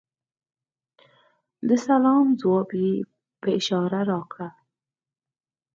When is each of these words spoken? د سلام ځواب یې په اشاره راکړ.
د 1.67 1.69
سلام 1.85 2.25
ځواب 2.41 2.69
یې 2.81 2.93
په 3.41 3.47
اشاره 3.59 3.99
راکړ. 4.11 4.39